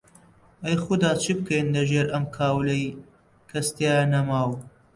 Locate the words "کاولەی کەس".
2.37-3.67